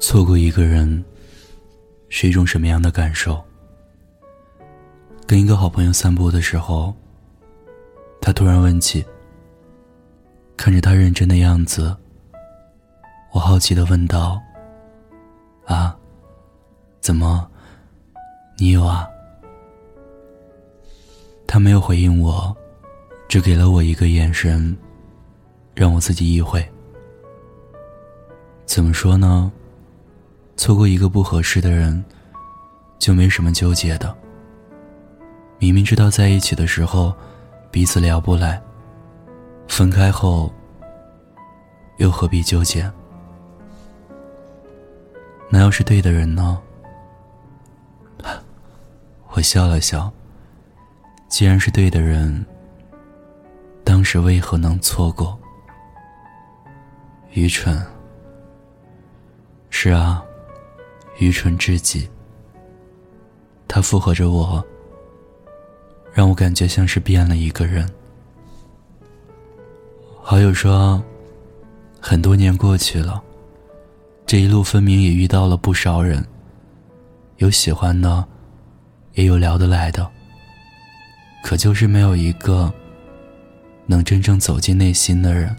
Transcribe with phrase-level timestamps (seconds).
[0.00, 1.04] 错过一个人
[2.08, 3.42] 是一种什么样的感受？
[5.26, 6.94] 跟一个好朋友散步的时候，
[8.20, 9.04] 他突然问起。
[10.56, 11.96] 看着他认真的样子，
[13.32, 14.40] 我好奇的问道
[15.66, 15.96] ：“啊，
[17.00, 17.48] 怎么，
[18.56, 19.08] 你有啊？”
[21.46, 22.56] 他没有回应我，
[23.28, 24.76] 只给了我一个眼神，
[25.74, 26.66] 让我自己意会。
[28.66, 29.52] 怎么说呢？
[30.58, 32.04] 错过一个不合适的人，
[32.98, 34.12] 就没什么纠结的。
[35.60, 37.14] 明明知道在一起的时候，
[37.70, 38.60] 彼此聊不来，
[39.68, 40.52] 分开后，
[41.98, 42.90] 又何必纠结？
[45.48, 46.60] 那要是对的人呢？
[49.30, 50.12] 我笑了笑。
[51.28, 52.44] 既然是对的人，
[53.84, 55.38] 当时为何能错过？
[57.30, 57.80] 愚蠢。
[59.70, 60.24] 是啊。
[61.18, 62.08] 愚蠢至极。
[63.66, 64.64] 他附和着我，
[66.12, 67.88] 让我感觉像是变了一个人。
[70.22, 71.02] 好友说，
[72.00, 73.22] 很多年过去了，
[74.26, 76.26] 这一路分明也遇到了不少人，
[77.36, 78.24] 有喜欢的，
[79.14, 80.08] 也有聊得来的，
[81.42, 82.72] 可就是没有一个
[83.86, 85.54] 能真正走进内心的人。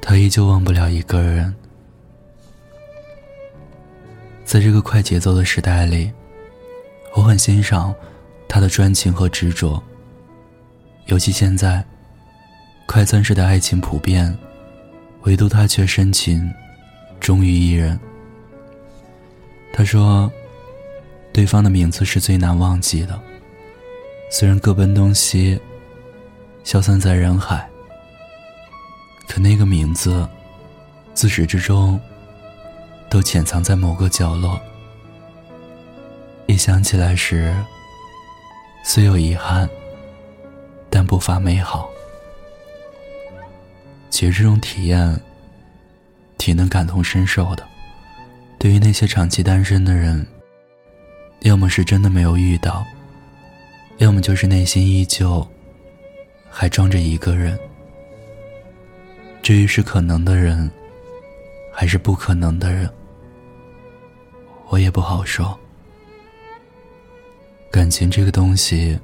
[0.00, 1.54] 他依旧忘不了一个人。
[4.48, 6.10] 在这个快节奏的时代里，
[7.14, 7.94] 我很欣赏
[8.48, 9.82] 他的专情和执着。
[11.04, 11.84] 尤其现在，
[12.86, 14.34] 快餐式的爱情普遍，
[15.24, 16.50] 唯独他却深情，
[17.20, 18.00] 忠于一人。
[19.70, 20.32] 他说
[21.30, 23.20] ：“对方的名字是最难忘记的，
[24.30, 25.60] 虽然各奔东西，
[26.64, 27.68] 消散在人海，
[29.28, 30.26] 可那个名字，
[31.12, 32.00] 自始至终。”
[33.10, 34.60] 都潜藏在某个角落，
[36.46, 37.54] 一想起来时，
[38.84, 39.68] 虽有遗憾，
[40.90, 41.88] 但不乏美好。
[44.10, 45.20] 其实这种体验，
[46.36, 47.64] 挺能感同身受的。
[48.58, 50.26] 对于那些长期单身的人，
[51.40, 52.84] 要么是真的没有遇到，
[53.98, 55.46] 要么就是内心依旧，
[56.50, 57.58] 还装着一个人。
[59.42, 60.70] 至于是可能的人，
[61.78, 62.92] 还是不可能的人。
[64.66, 65.56] 我也不好说。
[67.70, 68.98] 感情这个东西，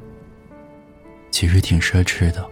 [1.31, 2.45] 其实挺奢侈的。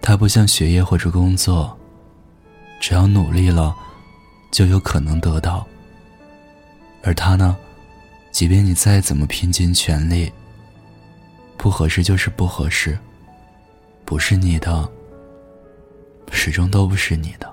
[0.00, 1.76] 它不像学业或者工作，
[2.80, 3.74] 只要努力了，
[4.52, 5.66] 就有可能得到。
[7.02, 7.56] 而他呢，
[8.30, 10.32] 即便你再怎么拼尽全力，
[11.56, 12.96] 不合适就是不合适，
[14.04, 14.88] 不是你的，
[16.30, 17.49] 始终都不是你的。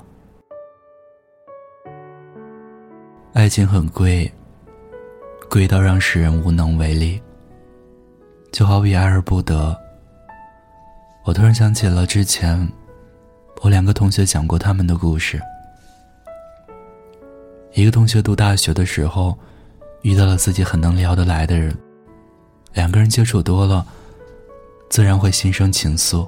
[3.38, 4.34] 爱情很贵，
[5.48, 7.22] 贵到让世人无能为力。
[8.52, 9.80] 就好比爱而不得。
[11.24, 12.68] 我突然想起了之前，
[13.62, 15.40] 我两个同学讲过他们的故事。
[17.74, 19.38] 一个同学读大学的时候，
[20.02, 21.78] 遇到了自己很能聊得来的人，
[22.74, 23.86] 两个人接触多了，
[24.90, 26.28] 自然会心生情愫。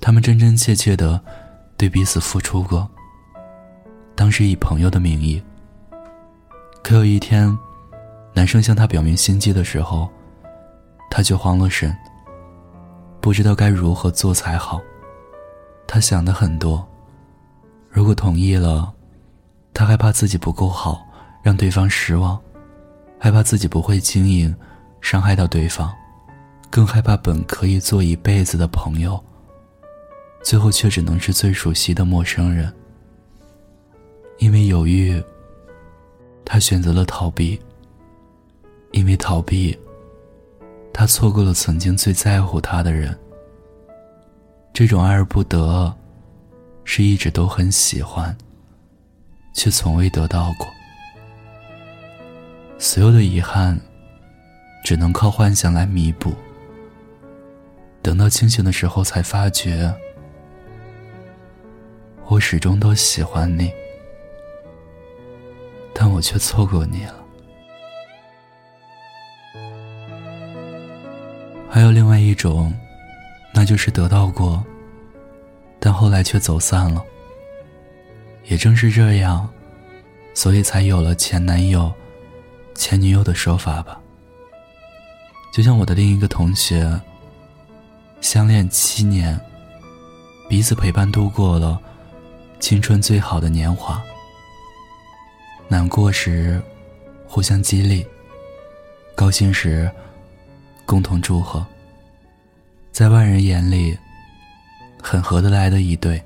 [0.00, 1.20] 他们真真切切的
[1.76, 2.88] 对彼此付出过，
[4.14, 5.42] 当时以朋友的名义。
[6.84, 7.58] 可有一天，
[8.34, 10.06] 男生向她表明心迹的时候，
[11.10, 11.96] 她却慌了神。
[13.22, 14.82] 不知道该如何做才好。
[15.86, 16.86] 她想的很多，
[17.88, 18.92] 如果同意了，
[19.72, 21.02] 她害怕自己不够好，
[21.42, 22.38] 让对方失望；
[23.18, 24.54] 害怕自己不会经营，
[25.00, 25.88] 伤害到对方；
[26.68, 29.18] 更害怕本可以做一辈子的朋友，
[30.42, 32.70] 最后却只能是最熟悉的陌生人。
[34.36, 35.24] 因为犹豫。
[36.44, 37.58] 他选择了逃避，
[38.92, 39.76] 因为逃避，
[40.92, 43.16] 他错过了曾经最在乎他的人。
[44.72, 45.92] 这种爱而不得，
[46.84, 48.36] 是一直都很喜欢，
[49.54, 50.66] 却从未得到过。
[52.78, 53.80] 所有的遗憾，
[54.84, 56.34] 只能靠幻想来弥补。
[58.02, 59.94] 等到清醒的时候，才发觉，
[62.26, 63.72] 我始终都喜欢你。
[65.94, 67.14] 但我却错过你了。
[71.70, 72.74] 还有另外一种，
[73.52, 74.62] 那就是得到过，
[75.80, 77.02] 但后来却走散了。
[78.44, 79.48] 也正是这样，
[80.34, 81.92] 所以才有了前男友、
[82.74, 84.00] 前女友的说法吧。
[85.52, 87.00] 就像我的另一个同学，
[88.20, 89.40] 相恋七年，
[90.48, 91.80] 彼此陪伴度过了
[92.60, 94.02] 青春最好的年华。
[95.68, 96.62] 难过时
[97.26, 98.06] 互相激励，
[99.14, 99.90] 高兴时
[100.86, 101.64] 共同祝贺，
[102.92, 103.96] 在外人眼里
[105.02, 106.22] 很合得来的一对。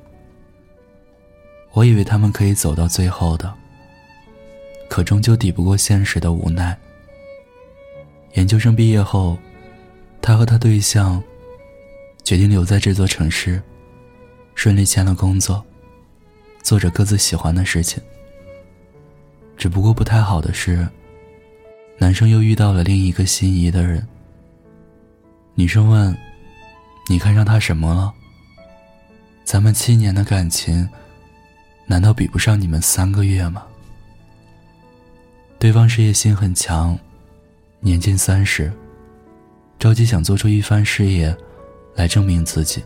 [1.73, 3.53] 我以为他们可以走到最后的，
[4.89, 6.77] 可终究抵不过现实的无奈。
[8.35, 9.39] 研究生毕业后，
[10.21, 11.23] 他和他对象
[12.25, 13.63] 决定留在这座城市，
[14.55, 15.65] 顺利签了工作，
[16.63, 18.03] 做着各自喜欢的事情。
[19.59, 20.89] 只不过不太好的是，
[21.99, 24.07] 男生又遇到了另一个心仪的人。
[25.57, 26.17] 女生问
[27.11, 28.15] ：“你看上他什么了？”
[29.45, 30.89] 咱们七年的感情，
[31.87, 33.67] 难道比不上你们三个月吗？
[35.59, 36.97] 对方事业心很强，
[37.81, 38.73] 年近三十，
[39.77, 41.37] 着急想做出一番事业，
[41.97, 42.81] 来证明自己。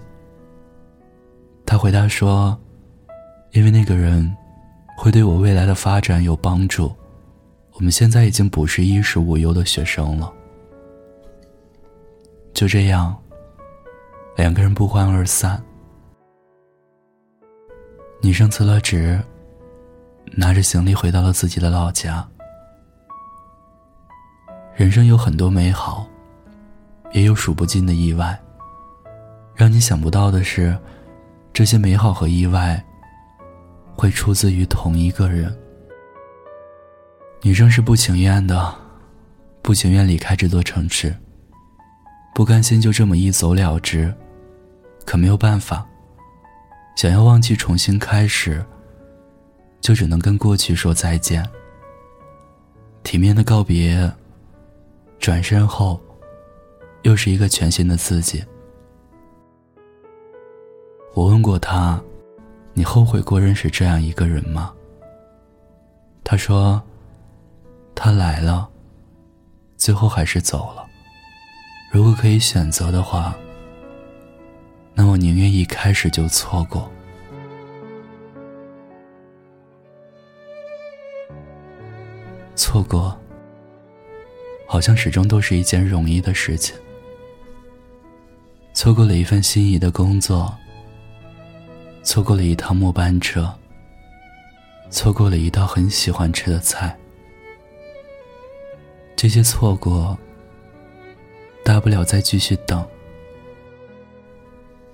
[1.67, 2.59] 他回答说
[3.53, 4.35] ：“因为那个人。”
[4.97, 6.93] 会对我未来的发展有帮助。
[7.73, 10.33] 我们现在已经不是衣食无忧的学生了。
[12.53, 13.17] 就这样，
[14.37, 15.61] 两个人不欢而散。
[18.21, 19.21] 女生辞了职，
[20.37, 22.25] 拿着行李回到了自己的老家。
[24.75, 26.07] 人生有很多美好，
[27.13, 28.39] 也有数不尽的意外。
[29.55, 30.79] 让你想不到的是，
[31.53, 32.83] 这些美好和意外。
[33.97, 35.57] 会出自于同一个人。
[37.43, 38.75] 女生是不情愿的，
[39.63, 41.15] 不情愿离开这座城市，
[42.35, 44.15] 不甘心就这么一走了之，
[45.05, 45.87] 可没有办法。
[46.97, 48.65] 想要忘记重新开始，
[49.81, 51.45] 就只能跟过去说再见。
[53.03, 54.13] 体面的告别，
[55.19, 56.01] 转身后，
[57.03, 58.45] 又是一个全新的自己。
[61.15, 62.01] 我问过他。
[62.75, 64.73] 你后悔过认识这样一个人吗？
[66.25, 66.83] 他说
[67.95, 68.69] ：“他来了，
[69.77, 70.87] 最后还是走了。
[71.93, 73.37] 如果可以选择的话，
[74.95, 76.91] 那我宁愿一开始就错过。
[82.55, 83.15] 错过，
[84.67, 86.75] 好像始终都是一件容易的事情。
[88.73, 90.53] 错过了一份心仪的工作。”
[92.03, 93.53] 错过了一趟末班车，
[94.91, 96.97] 错过了一道很喜欢吃的菜，
[99.15, 100.19] 这些错过，
[101.65, 102.85] 大不了再继续等。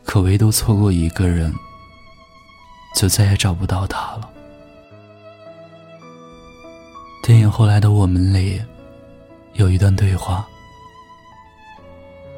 [0.04, 1.52] 可唯独错过一个人，
[2.94, 4.30] 就再也找不到他了。
[7.22, 8.62] 电影《后来的我们》里
[9.54, 10.46] 有一段对话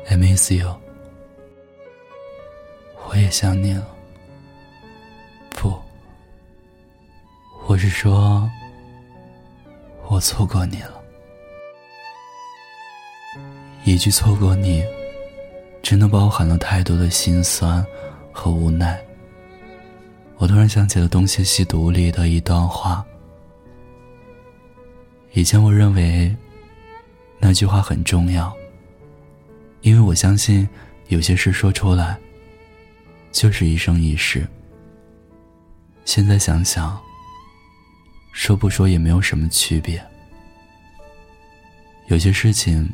[0.08, 0.74] ：“I miss you，
[3.08, 3.86] 我也想你了。”
[7.70, 8.50] 我是说，
[10.08, 11.00] 我错过你了。
[13.84, 14.82] 一句错过你，
[15.80, 17.86] 真的包含了太多的心酸
[18.32, 19.00] 和无奈。
[20.38, 23.06] 我突然想起了《东邪西毒》里的一段话。
[25.30, 26.34] 以前我认为
[27.38, 28.52] 那句话很重要，
[29.82, 30.68] 因为我相信
[31.06, 32.18] 有些事说出来
[33.30, 34.44] 就是一生一世。
[36.04, 37.00] 现在想想。
[38.40, 40.02] 说不说也没有什么区别。
[42.06, 42.90] 有些事情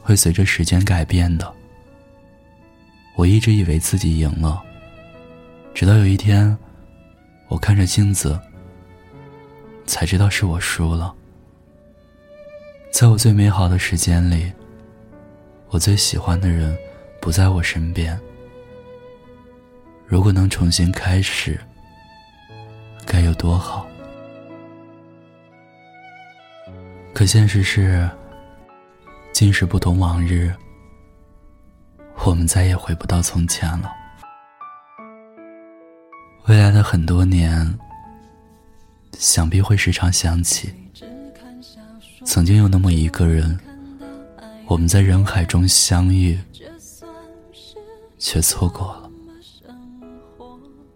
[0.00, 1.52] 会随着时间改变的。
[3.16, 4.62] 我一直以为自己赢了，
[5.74, 6.56] 直到有一天，
[7.48, 8.40] 我看着镜子，
[9.86, 11.12] 才知道是我输了。
[12.92, 14.52] 在我最美好的时间里，
[15.70, 16.78] 我最喜欢的人
[17.20, 18.16] 不在我身边。
[20.06, 21.60] 如果能重新开始，
[23.04, 23.89] 该有多好！
[27.12, 28.08] 可现实是，
[29.32, 30.50] 今时不同往日，
[32.24, 33.90] 我们再也回不到从前了。
[36.46, 37.78] 未来的很多年，
[39.18, 40.72] 想必会时常想起，
[42.24, 43.58] 曾经有那么一个人，
[44.66, 46.38] 我们在人海中相遇，
[48.18, 49.10] 却错过了。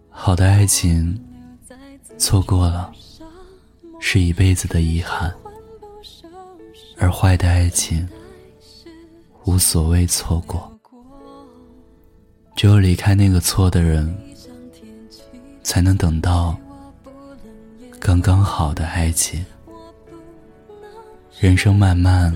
[0.09, 1.23] 好的爱情，
[2.17, 2.91] 错过了，
[3.99, 5.31] 是一辈子的遗憾。
[6.97, 8.07] 而坏的爱情，
[9.43, 10.71] 无所谓错过。
[12.55, 14.15] 只有离开那个错的人，
[15.61, 16.57] 才能等到
[17.99, 19.45] 刚刚好的爱情。
[21.39, 22.33] 人生漫漫，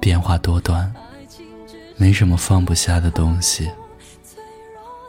[0.00, 0.92] 变化多端，
[1.96, 3.70] 没什么放不下的东西。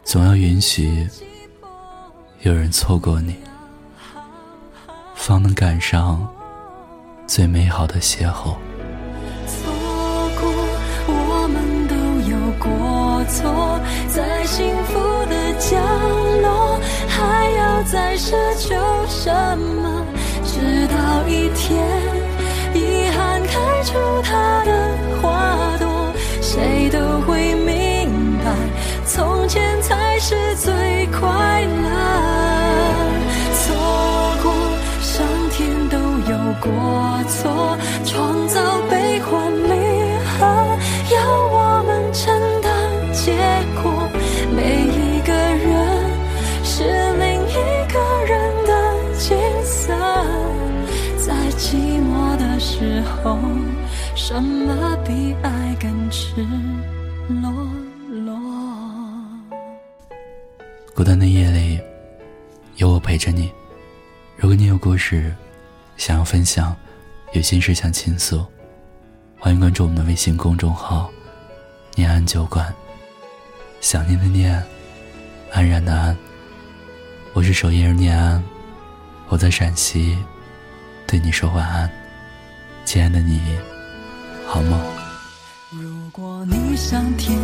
[0.04, 1.08] 总要允许
[2.42, 3.36] 有人错过你。
[5.16, 6.32] 方能赶上
[7.30, 8.58] 最美好的邂逅。
[9.46, 9.70] 错
[10.42, 10.50] 过，
[11.06, 11.94] 我们都
[12.28, 14.98] 有过错，在幸福
[15.30, 15.78] 的角
[16.42, 18.76] 落，还要再奢求
[19.08, 20.04] 什么？
[20.44, 21.78] 直到一天，
[22.74, 23.94] 遗憾开出
[24.24, 28.10] 它的花朵，谁都会明
[28.44, 28.52] 白，
[29.06, 32.39] 从前才是最快乐。
[36.72, 38.60] 过错，创造
[38.90, 39.70] 悲欢离
[40.26, 40.46] 合，
[41.14, 41.18] 要
[41.52, 42.72] 我们承担
[43.14, 43.34] 结
[43.82, 44.10] 果。
[44.56, 45.72] 每一个人
[46.64, 46.84] 是
[47.18, 47.54] 另一
[47.92, 47.96] 个
[48.26, 48.32] 人
[48.66, 48.72] 的
[49.18, 49.94] 景色，
[51.18, 53.38] 在寂寞的时候，
[54.16, 56.46] 什么比爱更赤
[57.42, 57.52] 裸
[58.26, 58.40] 裸？
[60.96, 61.80] 孤单的夜里，
[62.78, 63.52] 有我陪着你。
[64.36, 65.34] 如果你有故事，
[66.00, 66.74] 想要分享，
[67.34, 68.46] 有心事想倾诉，
[69.38, 71.12] 欢迎关注我们的微信公众号
[71.94, 72.74] “念安酒馆”。
[73.82, 74.64] 想念的念，
[75.52, 76.18] 安然的安。
[77.34, 78.42] 我是守夜人念安，
[79.28, 80.18] 我在陕西，
[81.06, 81.92] 对你说晚安，
[82.86, 83.42] 亲爱的你，
[84.48, 84.82] 好梦。
[85.70, 87.39] 如果你想听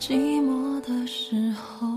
[0.00, 1.89] 寂寞的时候。